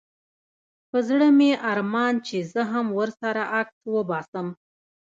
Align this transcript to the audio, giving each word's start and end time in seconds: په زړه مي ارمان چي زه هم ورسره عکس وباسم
په 0.89 0.97
زړه 1.09 1.27
مي 1.37 1.51
ارمان 1.71 2.13
چي 2.27 2.37
زه 2.53 2.61
هم 2.71 2.85
ورسره 2.99 3.41
عکس 3.59 3.79
وباسم 3.95 4.47